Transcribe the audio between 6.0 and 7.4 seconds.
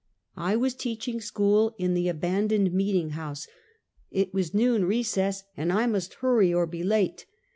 hurry or be late.